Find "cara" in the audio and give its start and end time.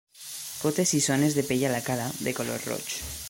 1.91-2.09